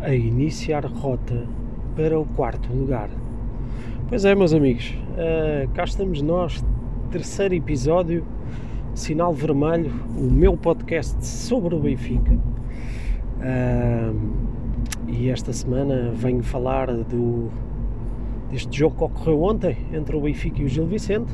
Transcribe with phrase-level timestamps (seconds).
[0.00, 1.46] a iniciar rota
[1.94, 3.10] para o quarto lugar.
[4.08, 6.64] Pois é, meus amigos, uh, cá estamos nós,
[7.10, 8.24] terceiro episódio,
[8.94, 12.32] Sinal Vermelho, o meu podcast sobre o Benfica.
[12.32, 14.16] Uh,
[15.06, 17.50] e esta semana venho falar do,
[18.50, 21.32] deste jogo que ocorreu ontem entre o Benfica e o Gil Vicente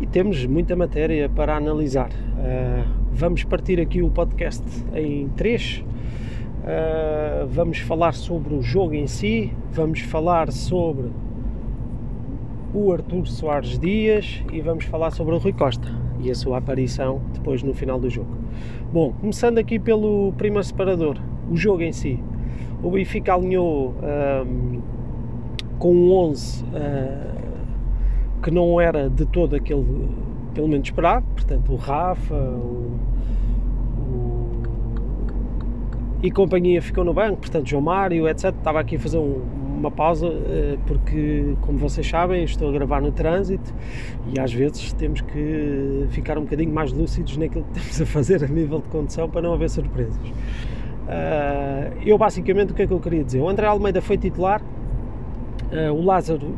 [0.00, 2.10] e temos muita matéria para analisar.
[2.10, 4.62] Uh, vamos partir aqui o podcast
[4.94, 5.82] em três
[6.60, 11.10] Uh, vamos falar sobre o jogo em si, vamos falar sobre
[12.74, 15.88] o Artur Soares Dias e vamos falar sobre o Rui Costa
[16.20, 18.36] e a sua aparição depois no final do jogo.
[18.92, 21.16] Bom, começando aqui pelo primeiro separador,
[21.50, 22.22] o jogo em si.
[22.82, 23.94] O Benfica alinhou
[24.46, 24.80] um,
[25.78, 30.08] com um 11 uh, ah, que não era de todo aquele,
[30.52, 32.98] pelo menos esperado, portanto o Rafa, o
[36.22, 38.54] e companhia ficou no banco, portanto João Mário, etc.
[38.56, 39.40] Estava aqui a fazer um,
[39.78, 43.74] uma pausa eh, porque, como vocês sabem, estou a gravar no trânsito
[44.34, 48.44] e às vezes temos que ficar um bocadinho mais lúcidos naquilo que estamos a fazer
[48.44, 50.20] a nível de condução para não haver surpresas.
[51.08, 53.40] Eh, eu basicamente o que é que eu queria dizer?
[53.40, 54.60] O André Almeida foi titular,
[55.72, 56.54] eh, o Lázaro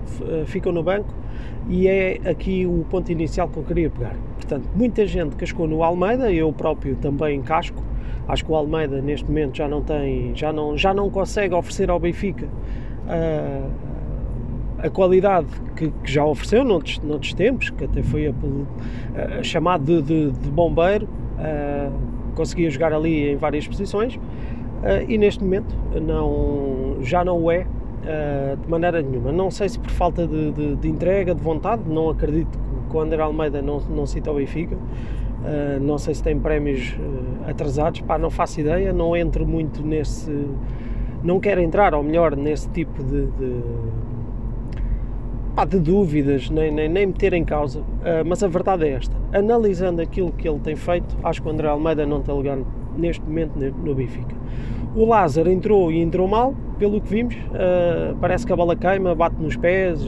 [0.47, 1.22] ficou no banco
[1.69, 4.17] e é aqui o ponto inicial que eu queria pegar.
[4.37, 7.83] Portanto, muita gente cascou no Almeida, eu próprio também casco,
[8.29, 11.91] Acho que o Almeida neste momento já não tem, já não, já não consegue oferecer
[11.91, 13.71] ao Benfica uh,
[14.79, 20.03] a qualidade que, que, já ofereceu noutros, noutros tempos, que até foi a, chamado de,
[20.03, 21.93] de, de bombeiro, uh,
[22.35, 24.21] conseguia jogar ali em várias posições uh,
[25.09, 27.67] e neste momento não, já não o é
[28.63, 29.31] de maneira nenhuma.
[29.31, 32.59] Não sei se por falta de, de, de entrega, de vontade, não acredito
[32.91, 34.77] que o André Almeida não, não cita o Benfica.
[34.77, 39.85] Uh, não sei se tem prémios uh, atrasados, pá, não faço ideia, não entro muito
[39.85, 40.31] nesse.
[41.25, 43.27] Não quero entrar, ou melhor, nesse tipo de.
[43.27, 43.61] de,
[45.57, 49.17] pá, de dúvidas, nem, nem, nem meter em causa, uh, mas a verdade é esta:
[49.33, 52.59] analisando aquilo que ele tem feito, acho que o André Almeida não tem lugar
[52.97, 54.37] neste momento no Benfica.
[54.95, 57.37] O Lázaro entrou e entrou mal, pelo que vimos.
[58.21, 60.01] parece que a bola queima, bate nos pés,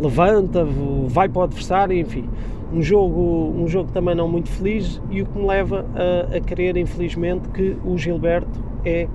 [0.00, 0.66] levanta,
[1.06, 2.28] vai para o adversário, enfim
[2.72, 6.40] um jogo, um jogo também não muito feliz e o que me leva a, a
[6.40, 9.08] querer, infelizmente, que o Gilberto é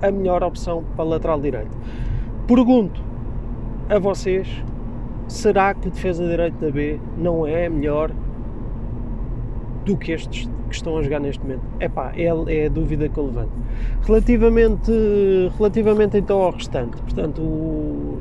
[0.00, 1.76] a melhor opção para lateral direito.
[2.46, 3.02] Pergunto
[3.88, 4.48] a vocês:
[5.26, 8.10] será que o defesa direito da B não é melhor
[9.84, 11.62] do que estes que estão a jogar neste momento?
[11.80, 13.52] Epá, é, é a dúvida que eu levanto.
[14.04, 14.90] Relativamente,
[15.56, 18.18] relativamente então ao restante, portanto, o,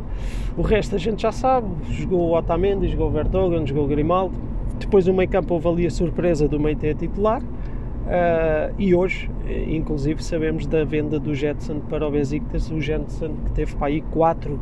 [0.58, 4.52] o resto a gente já sabe: jogou o Otamendi, jogou o Vertonghen, jogou o Grimaldo
[4.82, 9.30] depois o meio campo houve ali a surpresa do meio titular uh, e hoje,
[9.68, 14.02] inclusive, sabemos da venda do Jetson para o Besiktas, o Jetson que teve para aí
[14.02, 14.60] 4 uh,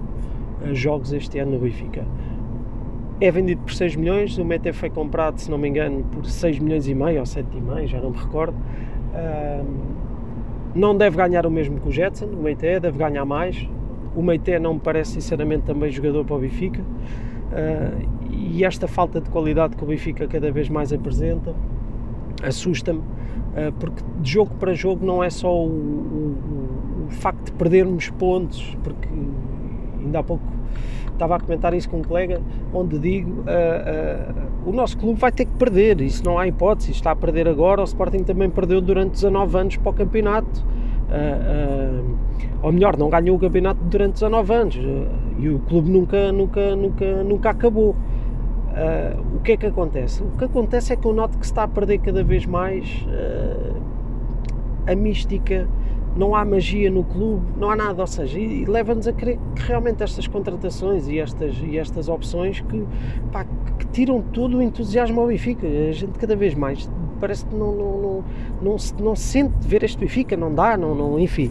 [0.61, 2.05] ah, jogos este ano no Benfica.
[3.21, 6.59] É vendido por 6 milhões, o Meté foi comprado, se não me engano, por 6
[6.59, 8.55] milhões e meio ou 7 e meio, já não me recordo.
[10.73, 13.67] Não deve ganhar o mesmo que o Jetson, o Meité deve ganhar mais.
[14.15, 16.81] O Meité não me parece sinceramente também jogador para o Benfica.
[16.81, 21.55] Uh, e esta falta de qualidade que o Benfica cada vez mais apresenta
[22.43, 27.51] assusta-me, uh, porque de jogo para jogo não é só o, o, o, facto de
[27.53, 29.09] perdermos pontos, porque
[29.99, 30.43] ainda há pouco
[31.19, 32.41] estava a comentar isso com um colega,
[32.73, 37.11] onde digo uh, o nosso clube vai ter que perder, isso não há hipótese, está
[37.11, 40.65] a perder agora, o Sporting também perdeu durante 19 anos para o campeonato.
[41.09, 42.17] Uh, uh,
[42.61, 45.07] ou melhor, não ganhou o campeonato durante 19 anos uh,
[45.39, 47.95] e o clube nunca, nunca, nunca, nunca acabou.
[49.35, 50.21] o que é que acontece?
[50.21, 53.05] O que acontece é que eu noto que se está a perder cada vez mais
[54.85, 55.67] a mística,
[56.15, 59.39] não há magia no clube, não há nada, ou seja, e, e leva-nos a crer
[59.55, 62.85] que realmente estas contratações e estas, e estas opções que,
[63.31, 63.45] pá,
[63.77, 66.89] que tiram todo o entusiasmo ao Benfica, a gente cada vez mais
[67.19, 68.23] parece que não, não, não,
[68.61, 71.49] não, se, não se sente ver este Benfica, não dá, não, não, enfim.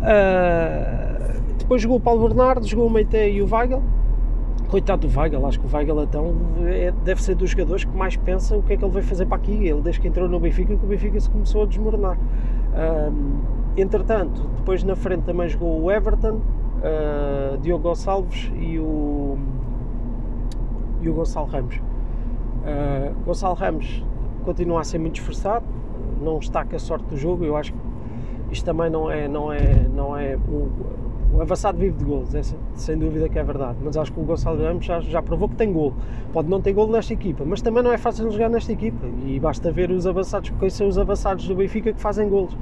[0.00, 1.24] Uh,
[1.58, 3.82] depois jogou o Paulo Bernardo, jogou o Meite e o Weigl.
[4.68, 6.34] Coitado do Weigl, acho que o Weigl então
[6.66, 9.26] é, deve ser dos jogadores que mais pensa o que é que ele vai fazer
[9.26, 9.52] para aqui.
[9.52, 12.16] Ele, desde que entrou no Benfica, que o Benfica se começou a desmoronar.
[12.16, 16.40] Uh, entretanto, depois na frente também jogou o Everton,
[16.84, 19.38] uh, Diogo Gonçalves e o,
[21.00, 21.76] e o Gonçalo Ramos.
[21.76, 24.04] Uh, Gonçalo Ramos
[24.44, 25.64] continua a ser muito esforçado,
[26.20, 27.44] não com a sorte do jogo.
[27.44, 27.78] Eu acho que
[28.52, 30.70] isto também não é, não é, não é o,
[31.34, 32.42] o avançado vive de golos, é,
[32.76, 35.56] sem dúvida que é verdade, mas acho que o Gonçalo Ramos já, já provou que
[35.56, 35.92] tem golo.
[36.32, 39.40] Pode não ter golo nesta equipa, mas também não é fácil jogar nesta equipa e
[39.40, 42.56] basta ver os avançados, quem são os avançados do Benfica que fazem golos.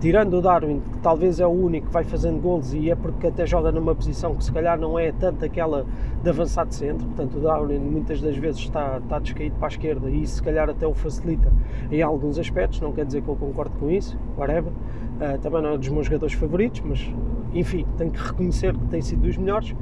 [0.00, 3.26] Tirando o Darwin, que talvez é o único que vai fazendo golos e é porque
[3.26, 5.86] até joga numa posição que se calhar não é tanto aquela
[6.22, 10.10] de avançado centro, portanto o Darwin muitas das vezes está, está descaído para a esquerda
[10.10, 11.50] e isso se calhar até o facilita
[11.90, 14.72] em alguns aspectos, não quer dizer que eu concordo com isso, whatever.
[14.72, 17.12] Uh, também não é dos meus jogadores favoritos, mas
[17.54, 19.74] enfim, tenho que reconhecer que tem sido dos melhores.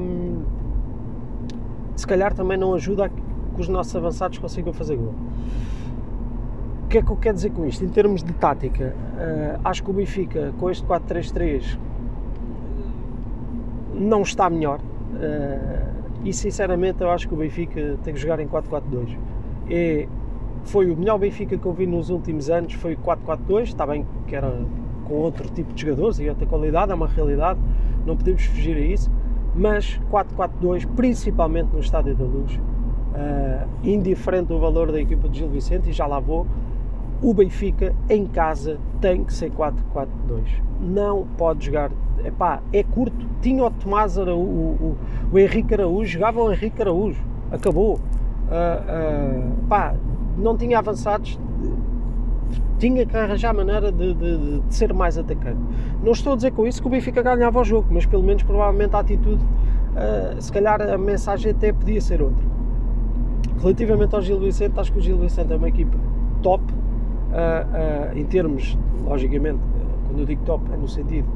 [0.00, 0.42] Um,
[1.96, 3.20] se calhar também não ajuda a que
[3.58, 5.14] os nossos avançados consigam fazer gol.
[6.84, 7.84] O que é que eu quero dizer com isto?
[7.84, 11.78] Em termos de tática, uh, acho que o Benfica com este 4-3-3
[13.94, 14.78] não está melhor.
[14.80, 19.18] Uh, e sinceramente eu acho que o Benfica tem que jogar em 4-4-2.
[19.70, 20.08] É
[20.64, 24.06] foi o melhor Benfica que eu vi nos últimos anos, foi o 4-4-2, está bem
[24.26, 24.66] que era
[25.08, 27.58] com outro tipo de jogadores e outra qualidade, é uma realidade,
[28.06, 29.10] não podemos fugir a isso,
[29.54, 35.48] mas 4-4-2, principalmente no Estádio da Luz, uh, indiferente do valor da equipa de Gil
[35.48, 36.46] Vicente, e já lá vou,
[37.20, 40.08] o Benfica em casa tem que ser 4-4-2.
[40.80, 41.90] Não pode jogar.
[42.24, 43.26] Epá, é curto.
[43.40, 44.96] Tinha o Tomás Araújo, o,
[45.32, 47.20] o, o Henrique Araújo, jogava o Henrique Araújo.
[47.50, 47.94] Acabou.
[47.94, 49.94] Uh, uh, pá,
[50.36, 51.38] não tinha avançados,
[52.78, 55.60] tinha que arranjar maneira de, de, de, ser mais atacante.
[56.02, 58.42] Não estou a dizer com isso que o Benfica ganhava o jogo, mas pelo menos
[58.42, 62.44] provavelmente a atitude, uh, se calhar a mensagem até podia ser outra.
[63.60, 65.98] Relativamente ao Gil Vicente, acho que o Gil Vicente é uma equipa
[66.42, 69.58] top, uh, uh, em termos, logicamente,
[70.06, 71.26] quando eu digo top é no sentido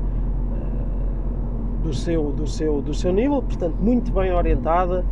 [1.82, 5.04] do seu, do, seu, do seu nível, portanto, muito bem orientada,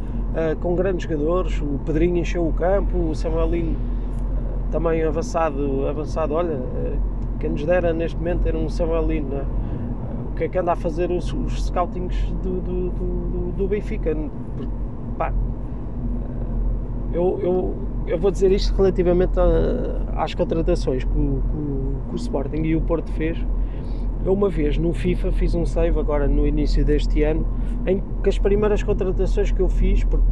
[0.61, 1.61] com grandes jogadores.
[1.61, 4.00] O Pedrinho encheu o campo, o Samuelino uh,
[4.71, 5.87] também avançado.
[5.87, 6.99] avançado olha, uh,
[7.39, 9.29] quem nos dera neste momento era um Samuelino.
[9.29, 9.45] Né?
[10.31, 14.17] o que é que anda a fazer os, os scoutings do, do, do, do Benfica?
[15.19, 15.33] Pá,
[17.13, 17.75] eu, eu,
[18.07, 21.43] eu vou dizer isto relativamente a, às contratações que o,
[22.09, 23.45] que o Sporting e o Porto fez
[24.25, 27.47] eu uma vez no FIFA fiz um save agora no início deste ano
[27.87, 30.27] em que as primeiras contratações que eu fiz, porque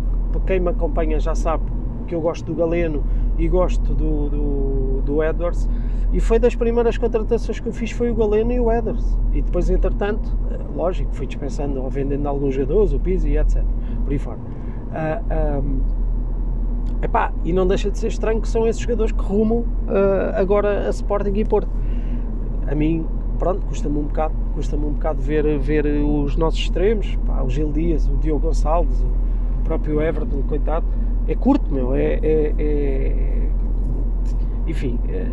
[0.46, 1.64] quem me acompanha já sabe
[2.06, 3.02] que eu gosto do Galeno
[3.38, 5.69] e gosto do, do, do Edwards.
[6.12, 9.17] E foi das primeiras contratações que eu fiz foi o Galeno e o Edwards.
[9.32, 13.62] E depois entretanto, eh, lógico, fui dispensando ou vendendo alguns jogadores, o Pizzi etc,
[14.05, 14.38] por aí fora.
[14.38, 15.81] Uh, ah, um,
[17.02, 20.88] epá, e não deixa de ser estranho que são esses jogadores que rumam uh, agora
[20.88, 21.69] a Sporting e Porto.
[22.67, 23.06] A mim
[23.38, 27.70] pronto, custa-me um bocado, custa-me um bocado ver, ver os nossos extremos, pá, o Gil
[27.70, 29.06] Dias, o Diogo Gonçalves, o
[29.69, 30.87] próprio Everton, coitado,
[31.29, 33.49] é curto, meu, é, é, é
[34.67, 35.26] enfim, é,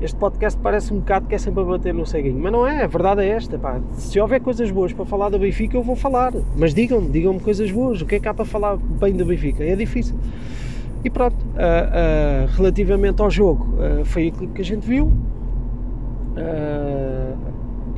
[0.00, 2.82] este podcast parece um bocado que é sempre a bater no ceguinho, mas não é,
[2.82, 5.94] a verdade é esta, pá, se houver coisas boas para falar do Benfica eu vou
[5.94, 9.24] falar, mas digam-me, digam-me coisas boas, o que é que há para falar bem do
[9.24, 10.16] Benfica, é difícil.
[11.04, 15.12] E pronto, uh, uh, relativamente ao jogo, uh, foi aquilo que a gente viu,
[16.38, 17.07] Uh,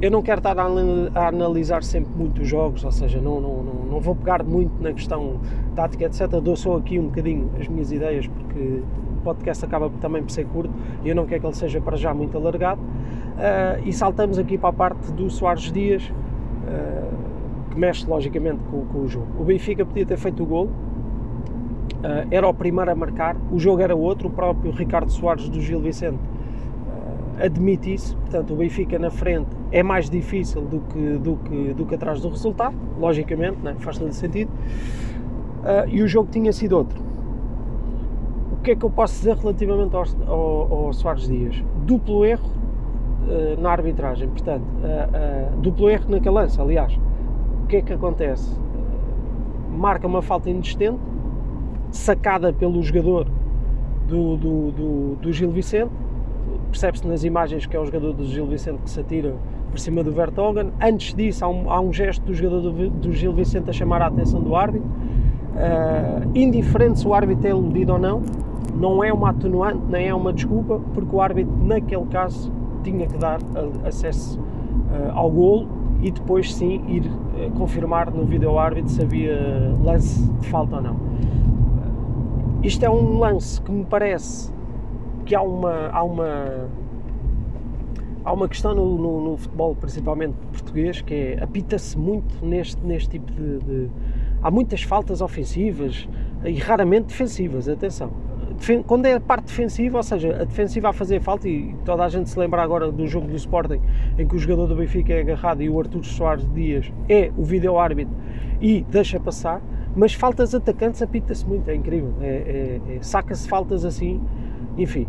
[0.02, 3.74] eu não quero estar a, analisar sempre muito os jogos, ou seja, não, não, não,
[3.90, 5.40] não, vou pegar muito na questão
[5.74, 6.26] tática, etc.
[6.40, 8.82] Dou só aqui um bocadinho as minhas ideias, porque
[9.18, 10.72] o podcast acaba também por ser curto
[11.04, 12.80] e eu não quero que ele seja para já muito alargado.
[12.80, 18.86] Uh, e saltamos aqui para a parte do Soares Dias, uh, que mexe logicamente com,
[18.86, 19.28] com, o jogo.
[19.38, 20.70] O Benfica podia ter feito o gol,
[22.30, 25.80] era o primeiro a marcar, o jogo era outro, o próprio Ricardo Soares do Gil
[25.80, 26.18] Vicente
[27.38, 31.86] admite isso, portanto o Benfica na frente é mais difícil do que, do que, do
[31.86, 33.74] que atrás do resultado, logicamente, né?
[33.78, 37.00] faz todo sentido, uh, e o jogo tinha sido outro.
[38.52, 41.64] O que é que eu posso dizer relativamente ao, ao, ao Soares Dias?
[41.86, 46.98] Duplo erro uh, na arbitragem, portanto, uh, duplo erro naquele lance, aliás.
[47.64, 48.58] O que é que acontece?
[49.70, 51.00] marca uma falta inexistente,
[51.90, 53.26] sacada pelo jogador
[54.06, 55.90] do, do, do, do Gil Vicente,
[56.70, 59.34] percebe-se nas imagens que é o jogador do Gil Vicente que se atira
[59.70, 60.72] por cima do Vertogen.
[60.80, 64.02] Antes disso, há um, há um gesto do jogador do, do, Gil Vicente a chamar
[64.02, 64.88] a atenção do árbitro.
[64.88, 68.22] Uh, indiferente se o árbitro é iludido ou não,
[68.74, 73.18] não é uma atenuante, nem é uma desculpa, porque o árbitro, naquele caso, tinha que
[73.18, 73.38] dar
[73.84, 75.68] acesso uh, ao golo
[76.00, 80.82] e depois sim ir uh, confirmar no vídeo árbitro se havia lance de falta ou
[80.82, 80.96] não.
[82.62, 84.52] Isto é um lance que me parece
[85.24, 86.68] que há uma, há uma,
[88.24, 93.10] há uma questão no, no, no futebol, principalmente português, que é apita-se muito neste, neste
[93.10, 93.90] tipo de, de,
[94.42, 96.08] Há muitas faltas ofensivas
[96.44, 98.10] e raramente defensivas, atenção.
[98.86, 102.08] quando é a parte defensiva, ou seja, a defensiva a fazer falta, e toda a
[102.08, 103.82] gente se lembra agora do jogo do Sporting,
[104.18, 107.44] em que o jogador do Benfica é agarrado e o Artur Soares Dias é o
[107.44, 108.14] vídeo-árbitro
[108.62, 109.60] e deixa passar,
[109.94, 114.22] mas faltas atacantes apita-se muito, é incrível, é, é, é, saca-se faltas assim,
[114.78, 115.06] enfim,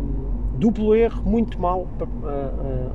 [0.00, 0.27] um,
[0.58, 2.92] duplo erro, muito mal, uh, uh,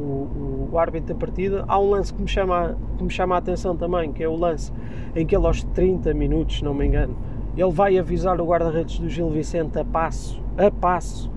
[0.00, 1.64] o, o, árbitro da partida.
[1.68, 4.36] Há um lance que me, chama, que me chama a atenção também, que é o
[4.36, 4.72] lance
[5.14, 7.16] em que ele aos 30 minutos, não me engano,
[7.56, 11.30] ele vai avisar o guarda-redes do Gil Vicente a passo, a passo,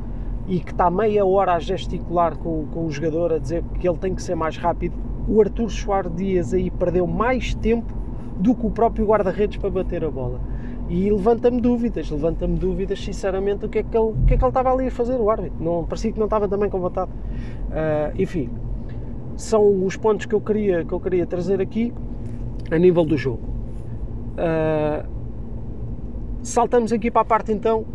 [0.47, 3.97] e que está meia hora a gesticular com, com o jogador, a dizer que ele
[3.97, 4.95] tem que ser mais rápido.
[5.27, 7.93] O Artur Soares Dias aí perdeu mais tempo
[8.37, 10.41] do que o próprio guarda-redes para bater a bola.
[10.93, 14.43] E levanta-me dúvidas, levanta-me dúvidas, sinceramente, o que, é que ele, o que é que
[14.43, 15.63] ele estava ali a fazer, o árbitro.
[15.63, 17.09] Não, parecia que não estava também com vontade.
[17.11, 18.49] Uh, enfim,
[19.37, 21.93] são os pontos que eu queria, que eu queria trazer aqui
[22.69, 23.39] a nível do jogo.
[24.33, 25.07] Uh,
[26.43, 27.85] Saltamos aqui para a parte então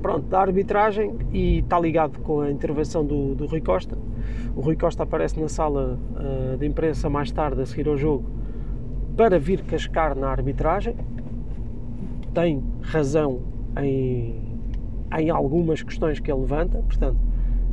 [0.00, 3.98] pronto, da arbitragem e está ligado com a intervenção do, do Rui Costa.
[4.54, 8.24] O Rui Costa aparece na sala uh, de imprensa mais tarde a seguir ao jogo
[9.14, 10.96] para vir cascar na arbitragem.
[12.36, 13.40] Tem razão
[13.82, 14.34] em,
[15.18, 17.18] em algumas questões que ele levanta, portanto,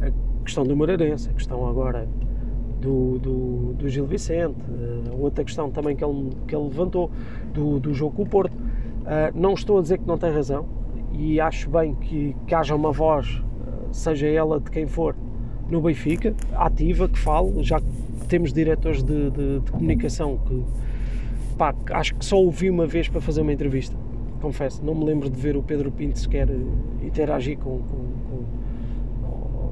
[0.02, 2.08] a questão do Moreirense, a questão agora
[2.82, 7.12] do, do, do Gil Vicente, uh, outra questão também que ele, que ele levantou
[7.54, 8.58] do, do jogo com o Porto
[9.04, 10.66] Uh, não estou a dizer que não tem razão
[11.12, 15.14] e acho bem que, que haja uma voz, uh, seja ela de quem for,
[15.70, 17.62] no Benfica, ativa, que fale.
[17.64, 17.82] Já
[18.30, 20.64] temos diretores de, de, de comunicação que
[21.58, 23.98] pá, acho que só ouvi uma vez para fazer uma entrevista.
[24.44, 26.50] Confesso, não me lembro de ver o Pedro Pinto sequer
[27.02, 27.80] interagir com.
[27.80, 28.44] com,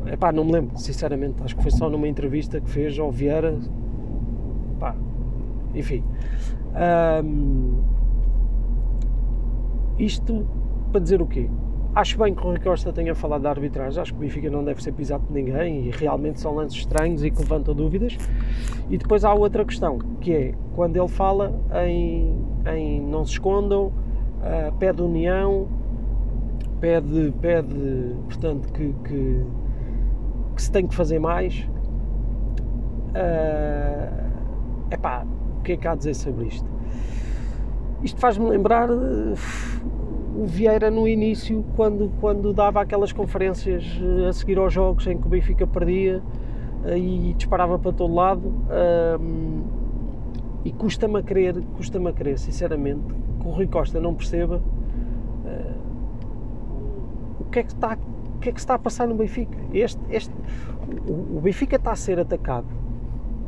[0.05, 1.43] com epá, não me lembro, sinceramente.
[1.43, 3.59] Acho que foi só numa entrevista que fez ao Vieira.
[4.79, 4.95] Pá,
[5.75, 6.05] enfim.
[7.21, 7.81] Um,
[9.99, 10.47] isto
[10.89, 11.49] para dizer o quê?
[11.93, 14.63] Acho bem que o Rui Costa tenha falado da arbitragem, acho que o Benfica não
[14.63, 18.17] deve ser pisado por ninguém e realmente são lances estranhos e que levantam dúvidas.
[18.89, 21.53] E depois há outra questão, que é quando ele fala
[21.85, 22.37] em,
[22.73, 23.91] em não se escondam,
[24.41, 25.67] uh, pede união,
[26.79, 29.45] pede, pede portanto, que, que,
[30.55, 31.67] que se tem que fazer mais.
[33.09, 35.25] Uh, epá,
[35.59, 36.69] o que é que há a dizer sobre isto?
[38.03, 39.33] Isto faz-me lembrar uh,
[40.35, 43.83] o Vieira no início, quando, quando dava aquelas conferências
[44.27, 46.23] a seguir aos jogos em que o Benfica perdia
[46.97, 48.51] e disparava para todo lado.
[50.65, 54.61] e custa-me a crer, custa-me a crer, sinceramente, que o Rui Costa não perceba
[57.39, 57.97] o que é que está
[58.35, 59.55] o que é que está a passar no Benfica.
[59.71, 60.33] Este, este,
[61.07, 62.65] o, o Benfica está a ser atacado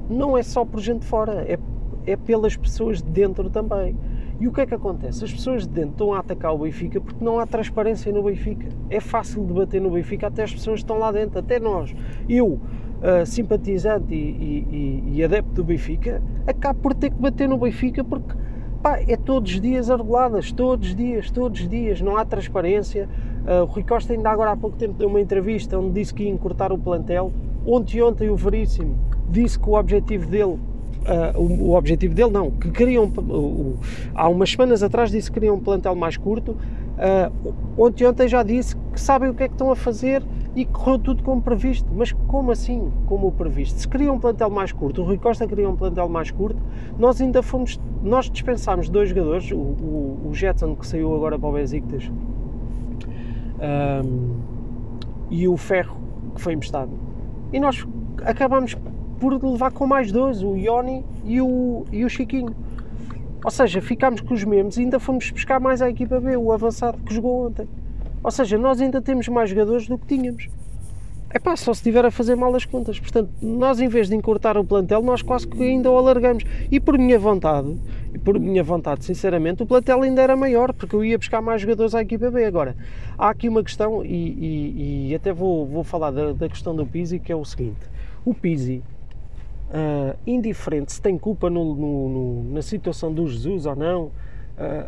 [0.09, 1.57] não é só por gente de fora, é,
[2.05, 3.95] é pelas pessoas de dentro também.
[4.39, 5.23] E o que é que acontece?
[5.23, 8.67] As pessoas de dentro estão a atacar o Benfica porque não há transparência no Benfica.
[8.89, 11.95] É fácil debater no Benfica, até as pessoas que estão lá dentro, até nós.
[12.27, 17.57] Eu, uh, simpatizante e, e, e, adepto do Benfica, acabo por ter que bater no
[17.57, 18.33] Benfica porque
[19.07, 23.07] é todos os dias arreguladas, todos os dias, todos os dias, não há transparência.
[23.45, 26.23] Uh, o Rui Costa ainda agora há pouco tempo deu uma entrevista onde disse que
[26.23, 27.31] ia encurtar o plantel.
[27.65, 28.97] Ontem ontem o Veríssimo
[29.29, 30.59] disse que o objetivo dele
[31.03, 33.11] uh, o, o, objetivo dele, não, que queriam,
[34.15, 36.57] há umas semanas atrás disse que queriam um plantel mais curto,
[36.97, 40.23] uh, ontem, ontem já disse que sabem o que é que estão a fazer
[40.55, 43.79] e correu tudo como previsto, mas como assim, como o previsto?
[43.79, 46.61] Se queriam um plantel mais curto, o Rui Costa queria um plantel mais curto,
[46.97, 51.49] nós ainda fomos, nós dispensámos dois jogadores, o, o, o Jetson que saiu agora para
[51.49, 52.11] o Besiktas
[54.05, 54.35] um,
[55.29, 55.97] e o Ferro
[56.35, 56.91] que foi emprestado,
[57.51, 57.87] e nós
[58.23, 58.75] acabamos
[59.19, 62.53] por levar com mais dois, o Ioni e o, e o Chiquinho.
[63.43, 66.51] Ou seja, ficámos com os mesmos e ainda fomos buscar mais à equipa B, o
[66.51, 67.67] avançado que jogou ontem.
[68.23, 70.47] Ou seja, nós ainda temos mais jogadores do que tínhamos.
[71.29, 72.99] É pá, só se estiver a fazer mal as contas.
[72.99, 76.43] Portanto, nós em vez de encurtar o plantel, nós quase que ainda o alargamos.
[76.71, 77.75] E por minha vontade,
[78.23, 81.95] por minha vontade, sinceramente, o plantel ainda era maior, porque eu ia buscar mais jogadores
[81.95, 82.45] à equipa B.
[82.45, 82.75] Agora,
[83.17, 86.85] há aqui uma questão, e, e, e até vou, vou falar da, da questão do
[86.85, 87.81] Pizzi, que é o seguinte.
[88.23, 88.83] O Pizzi
[89.73, 94.11] uh, indiferente se tem culpa no, no, no, na situação do Jesus ou não, uh,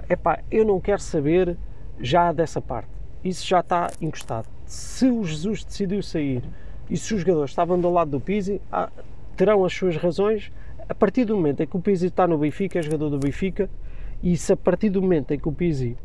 [0.09, 1.57] epá, eu não quero saber
[1.99, 2.89] já dessa parte.
[3.23, 4.47] Isso já está encostado.
[4.65, 6.43] Se o Jesus decidiu sair
[6.89, 8.89] e se os jogadores estavam do lado do Pizzi, ah,
[9.35, 10.51] terão as suas razões.
[10.87, 13.67] A partir do momento em que o Pizzi está no Benfica, é jogador do Benfica,
[14.21, 15.97] e se a partir do momento em que o Pizzi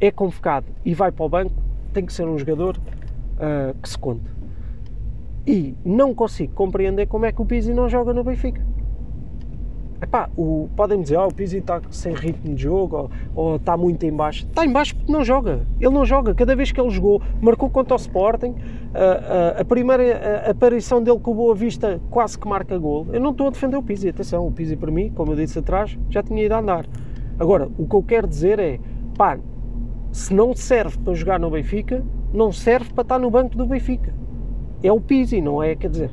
[0.00, 1.54] é convocado e vai para o banco,
[1.94, 4.37] tem que ser um jogador uh, que se conte.
[5.48, 8.62] E não consigo compreender como é que o Pizzi não joga no Benfica.
[10.00, 13.74] Epá, o, podem dizer, oh, o Pizzi está sem ritmo de jogo ou, ou, está
[13.74, 14.46] muito em baixo.
[14.46, 15.66] Está em baixo porque não joga.
[15.80, 16.34] Ele não joga.
[16.34, 18.56] Cada vez que ele jogou, marcou contra o Sporting.
[18.92, 23.06] A, a, a primeira a, aparição dele com o Boa Vista quase que marca gol.
[23.10, 24.10] Eu não estou a defender o Pizzi.
[24.10, 26.86] Atenção, o Pizzi para mim, como eu disse atrás, já tinha ido a andar.
[27.38, 28.78] Agora, o que eu quero dizer é,
[29.16, 29.38] pá,
[30.12, 34.12] se não serve para jogar no Benfica, não serve para estar no banco do Benfica.
[34.82, 35.74] É o Pizzi, não é?
[35.74, 36.10] Quer dizer,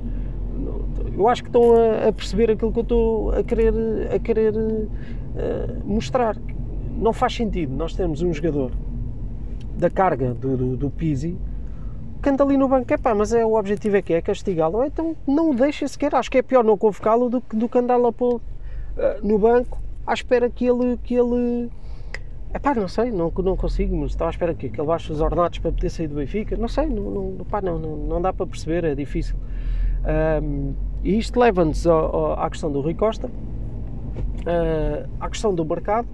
[1.15, 3.73] eu acho que estão a, a perceber aquilo que eu estou a querer,
[4.13, 4.87] a querer uh,
[5.85, 6.35] mostrar.
[6.97, 8.71] Não faz sentido nós termos um jogador
[9.77, 11.37] da carga do, do, do Pizzi
[12.25, 14.83] que anda ali no banco, é pá, mas é, o objetivo é que é castigá-lo,
[14.83, 17.97] então não o deixa sequer, acho que é pior não convocá-lo do, do que andar
[17.97, 18.41] lá pôr, uh,
[19.21, 21.69] no banco à espera que ele, que ele
[22.55, 25.59] é pá, não sei, não, não consigo, estava à espera que ele baixe os ornatos
[25.59, 28.47] para poder sair do Benfica, não sei, não, não, pá, não, não, não dá para
[28.47, 29.35] perceber, é difícil.
[30.41, 36.07] Um, e isto leva-nos à questão do Rui Costa, uh, à questão do mercado.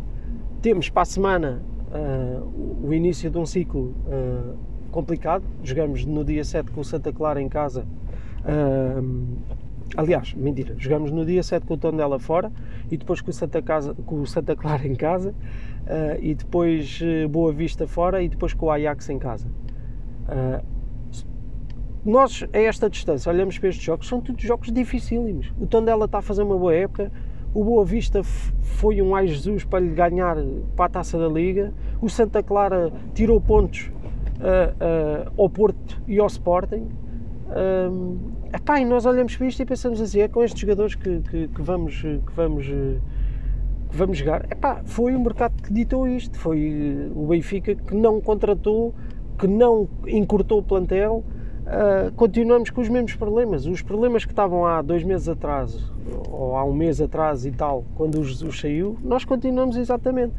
[0.63, 4.57] Temos para a semana uh, o início de um ciclo uh,
[4.89, 5.43] complicado.
[5.63, 7.86] Jogamos no dia 7 com o Santa Clara em casa.
[9.95, 12.51] aliás, mentira, jogamos no dia 7 com o Tondela fora
[12.89, 15.36] e depois com o Santa, casa, com o Santa Clara em casa
[16.21, 19.48] e depois Boa Vista fora e depois com o Ajax em casa
[22.03, 25.53] nós, a esta distância, olhamos para estes jogos, são todos jogos dificílimos.
[25.60, 27.12] O Tondela está a fazer uma boa época,
[27.53, 30.38] o Boa Vista foi um ai Jesus para lhe ganhar
[30.75, 33.91] para a taça da Liga, o Santa Clara tirou pontos
[34.39, 36.88] uh, uh, ao Porto e ao Sporting.
[37.53, 38.17] Um,
[38.53, 41.48] epá, e nós olhamos para isto e pensamos assim: é com estes jogadores que, que,
[41.50, 42.65] que vamos, que, vamos,
[43.91, 44.45] que vamos jogar.
[44.51, 48.95] Epá, foi o mercado que ditou isto, foi o Benfica que não contratou,
[49.38, 51.24] que não encurtou o plantel
[51.71, 53.65] uh, continuamos com os mesmos problemas.
[53.65, 55.91] Os problemas que estavam há dois meses atrás,
[56.29, 60.33] ou há um mês atrás e tal, quando o Jesus saiu, nós continuamos exatamente.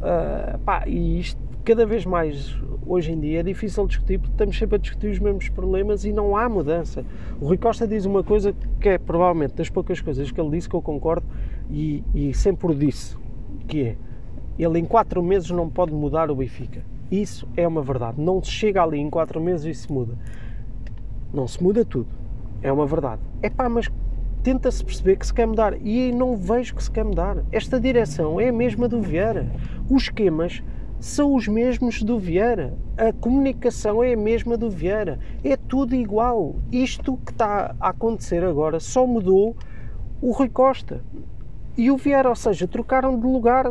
[0.00, 4.58] Uh, pá, e isto cada vez mais hoje em dia é difícil discutir porque estamos
[4.58, 7.04] sempre a discutir os mesmos problemas e não há mudança.
[7.40, 10.68] O Rui Costa diz uma coisa que é provavelmente das poucas coisas que ele disse
[10.68, 11.24] que eu concordo
[11.72, 13.16] e, e sempre o disse,
[13.66, 13.96] que é
[14.58, 16.84] ele em quatro meses não pode mudar o Benfica.
[17.10, 18.20] Isso é uma verdade.
[18.20, 20.16] Não se chega ali em 4 meses e se muda.
[21.32, 22.08] Não se muda tudo.
[22.62, 23.20] É uma verdade.
[23.42, 23.90] É pá, mas
[24.42, 25.74] tenta-se perceber que se quer mudar.
[25.84, 27.42] E não vejo que se quer mudar.
[27.50, 29.50] Esta direção é a mesma do Vieira.
[29.90, 30.62] Os esquemas
[31.00, 32.74] são os mesmos do Vieira.
[32.96, 35.18] A comunicação é a mesma do Vieira.
[35.42, 36.56] É tudo igual.
[36.70, 39.56] Isto que está a acontecer agora só mudou
[40.20, 41.02] o Rui Costa
[41.76, 43.70] e o Vieira, ou seja, trocaram de lugar,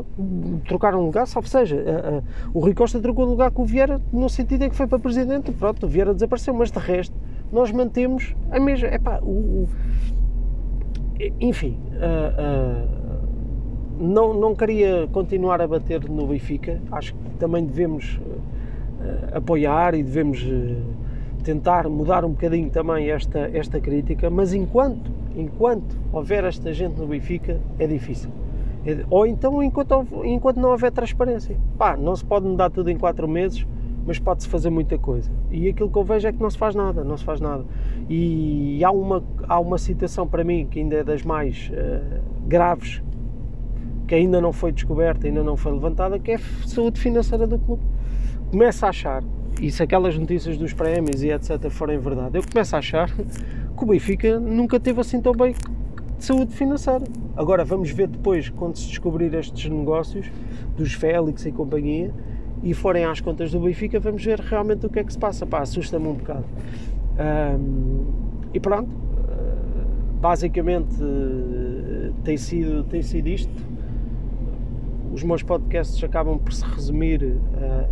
[0.68, 2.22] trocaram de lugar, salvo seja, a, a,
[2.54, 5.00] o Rui Costa trocou de lugar com o Vieira no sentido em que foi para
[5.00, 7.16] presidente, pronto, o Vieira desapareceu, mas de resto
[7.52, 9.70] nós mantemos a mesma, epá, o, o
[11.40, 11.78] enfim,
[14.00, 18.20] não, não queria continuar a bater no Benfica, acho que também devemos
[19.34, 20.44] apoiar e devemos
[21.44, 27.08] tentar mudar um bocadinho também esta, esta crítica, mas enquanto, enquanto houver esta gente no
[27.08, 28.30] Benfica, é difícil.
[28.86, 31.58] É, ou então enquanto, enquanto não houver transparência.
[31.78, 33.66] Pá, não se pode mudar tudo em 4 meses,
[34.06, 35.32] mas pode-se fazer muita coisa.
[35.52, 37.64] E aquilo que eu vejo é que não se faz nada, não se faz nada.
[38.10, 43.02] E há uma, há uma situação para mim que ainda é das mais uh, graves,
[44.08, 47.60] que ainda não foi descoberta, ainda não foi levantada, que é a saúde financeira do
[47.60, 47.84] clube.
[48.50, 49.24] Começa a achar
[49.62, 53.12] e se aquelas notícias dos prémios e etc forem verdade, eu começo a achar
[53.76, 55.54] que o Benfica nunca teve assim tão bem
[56.18, 57.04] de saúde financeira.
[57.36, 60.30] Agora vamos ver depois, quando se descobrir estes negócios
[60.78, 62.14] dos Félix e companhia
[62.64, 65.46] e forem às contas do Benfica, vamos ver realmente o que é que se passa.
[65.46, 66.46] Pá, assusta-me um bocado.
[67.20, 68.06] Um,
[68.54, 68.90] e pronto,
[70.22, 70.96] basicamente
[72.24, 73.72] tem sido, tem sido isto
[75.14, 77.38] os meus podcasts acabam por se resumir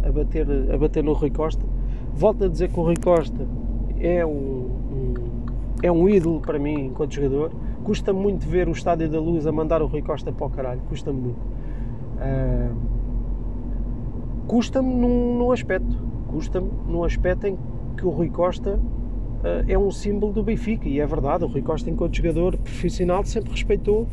[0.04, 1.66] a, a, bater, a bater no Rui Costa.
[2.14, 3.46] Volto a dizer que o Rui Costa
[4.00, 5.14] é um, um,
[5.82, 7.52] é um ídolo para mim enquanto jogador.
[7.84, 10.82] Custa muito ver o Estádio da Luz a mandar o Rui Costa para o caralho,
[10.90, 11.40] custa-me muito.
[12.20, 12.76] Uh,
[14.48, 15.96] custa-me num, num aspecto,
[16.28, 17.58] custa-me num aspecto em
[17.96, 21.62] que o Rui Costa uh, é um símbolo do Benfica e é verdade, o Rui
[21.62, 24.08] Costa enquanto jogador profissional sempre respeitou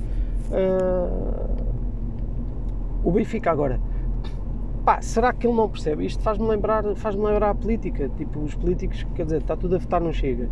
[0.51, 1.67] uh,
[3.03, 3.81] o Benfica agora,
[4.85, 6.07] pá, será que ele não percebe?
[6.07, 9.79] Isto faz-me lembrar, faz-me lembrar a política, tipo, os políticos, quer dizer, está tudo a
[9.79, 10.49] votar no Chega,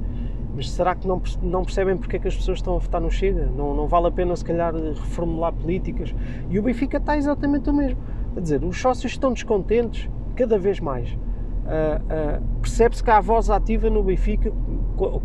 [0.54, 3.10] mas será que não, não percebem porque é que as pessoas estão a votar no
[3.10, 3.46] Chega?
[3.46, 6.14] Não, não vale a pena, se calhar, reformular políticas?
[6.48, 7.98] E o Benfica está exatamente o mesmo.
[8.34, 11.10] Quer dizer, os sócios estão descontentes cada vez mais.
[11.12, 14.52] Uh, uh, percebe-se que há voz ativa no Benfica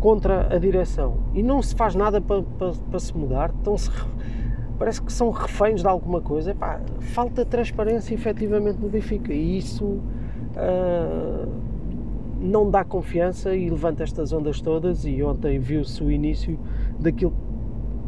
[0.00, 3.50] contra a direção e não se faz nada para, para, para se mudar.
[3.50, 3.90] Estão-se
[4.78, 6.52] parece que são reféns de alguma coisa.
[6.52, 11.69] Epá, falta transparência efetivamente no Benfica e isso uh,
[12.40, 15.04] não dá confiança e levanta estas ondas todas.
[15.04, 16.58] E ontem viu-se o início
[16.98, 17.32] daquilo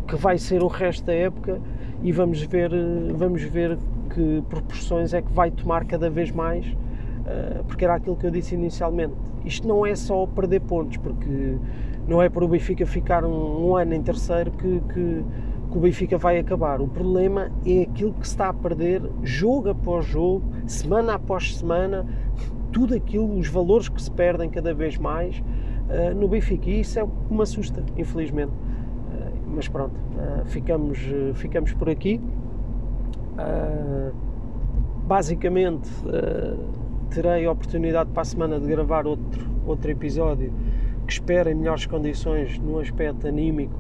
[0.07, 1.61] que vai ser o resto da época
[2.03, 2.71] e vamos ver,
[3.14, 3.79] vamos ver
[4.12, 8.31] que proporções é que vai tomar cada vez mais, uh, porque era aquilo que eu
[8.31, 9.14] disse inicialmente.
[9.45, 11.57] Isto não é só perder pontos, porque
[12.07, 15.25] não é para o Benfica ficar um, um ano em terceiro que, que
[15.73, 16.83] que o Benfica vai acabar.
[16.83, 22.07] O problema é aquilo que se está a perder jogo após jogo, semana após semana,
[22.73, 26.69] tudo aquilo, os valores que se perdem cada vez mais uh, no Benfica.
[26.69, 28.53] E isso é o que me assusta, infelizmente.
[28.53, 30.99] Uh, mas pronto, uh, ficamos,
[31.35, 32.21] ficamos por aqui.
[35.07, 35.91] basicamente,
[37.11, 40.53] terei a oportunidade para a semana de gravar outro, outro episódio
[41.07, 43.75] que espero em melhores condições no aspecto anímico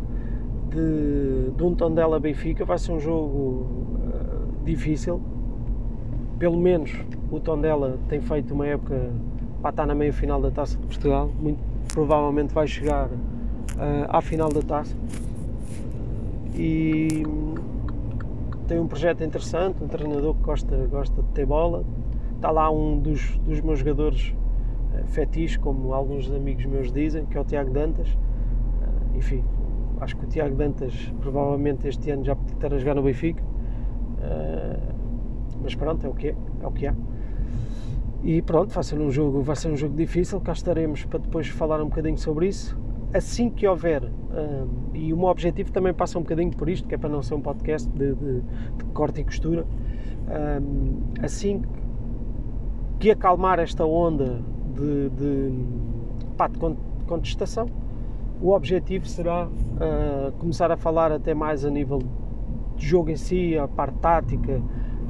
[0.68, 2.64] de, de um Tondela Benfica.
[2.64, 3.66] Vai ser um jogo
[4.64, 5.31] difícil.
[6.42, 6.92] Pelo menos
[7.30, 9.12] o Tondela tem feito uma época
[9.60, 11.30] para estar na meia final da Taça de Portugal.
[11.40, 11.60] Muito
[11.94, 13.12] provavelmente vai chegar uh,
[14.08, 14.96] à final da Taça.
[16.56, 17.22] E
[18.66, 21.84] tem um projeto interessante, um treinador que gosta, gosta de ter bola.
[22.34, 24.34] Está lá um dos, dos meus jogadores
[24.94, 28.08] uh, fetiches, como alguns amigos meus dizem, que é o Tiago Dantas.
[28.08, 29.44] Uh, enfim,
[30.00, 33.44] Acho que o Tiago Dantas provavelmente este ano já pode estar a jogar no Benfica.
[34.18, 35.01] Uh,
[35.62, 36.94] mas pronto, é o que é, é o que há.
[38.22, 41.48] E pronto, vai ser um jogo, vai ser um jogo difícil, cá estaremos para depois
[41.48, 42.78] falar um bocadinho sobre isso.
[43.12, 46.94] Assim que houver, uh, e o meu objetivo também passa um bocadinho por isto, que
[46.94, 51.62] é para não ser um podcast de, de, de corte e costura, uh, assim
[52.98, 54.40] que acalmar esta onda
[54.72, 55.52] de, de,
[56.36, 56.58] pá, de
[57.06, 57.66] contestação,
[58.40, 61.98] o objetivo será uh, começar a falar até mais a nível
[62.76, 64.62] de jogo em si, a parte tática,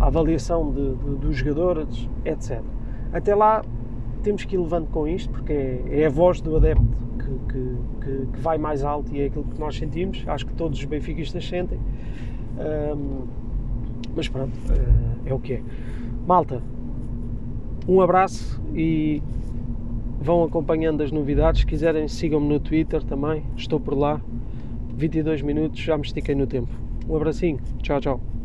[0.03, 2.61] a avaliação de, de, dos jogadores, etc.
[3.13, 3.65] Até lá
[4.25, 6.85] temos que ir levando com isto, porque é, é a voz do adepto
[7.19, 10.25] que, que, que, que, vai mais alto e é aquilo que nós sentimos.
[10.27, 11.79] Acho que todos os benfiquistas sentem.
[12.59, 13.27] Um,
[14.17, 15.63] mas pronto, uh, é o que é.
[16.27, 16.61] Malta,
[17.87, 19.23] um abraço e
[20.21, 21.61] vão acompanhando as novidades.
[21.61, 24.21] Se quiserem, sigam-me no Twitter também, estou por lá.
[24.97, 26.73] 22 minutos, já me estiquei no tempo.
[27.09, 28.42] Um abracinho, tchau, tchau.